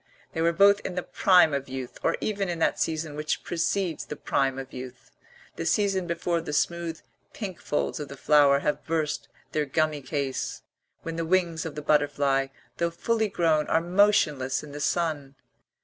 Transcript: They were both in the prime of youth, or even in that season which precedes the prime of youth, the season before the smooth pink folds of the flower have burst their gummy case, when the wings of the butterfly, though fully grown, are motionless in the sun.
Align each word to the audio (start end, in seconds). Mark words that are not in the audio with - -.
They 0.33 0.41
were 0.41 0.51
both 0.51 0.79
in 0.79 0.95
the 0.95 1.03
prime 1.03 1.53
of 1.53 1.69
youth, 1.69 1.99
or 2.01 2.17
even 2.19 2.49
in 2.49 2.57
that 2.57 2.79
season 2.79 3.15
which 3.15 3.43
precedes 3.43 4.03
the 4.03 4.15
prime 4.15 4.57
of 4.57 4.73
youth, 4.73 5.11
the 5.57 5.65
season 5.67 6.07
before 6.07 6.41
the 6.41 6.53
smooth 6.53 6.99
pink 7.33 7.59
folds 7.61 7.99
of 7.99 8.07
the 8.07 8.17
flower 8.17 8.61
have 8.61 8.83
burst 8.83 9.27
their 9.51 9.67
gummy 9.67 10.01
case, 10.01 10.63
when 11.03 11.17
the 11.17 11.23
wings 11.23 11.67
of 11.67 11.75
the 11.75 11.83
butterfly, 11.83 12.47
though 12.77 12.89
fully 12.89 13.27
grown, 13.29 13.67
are 13.67 13.79
motionless 13.79 14.63
in 14.63 14.71
the 14.71 14.79
sun. 14.79 15.35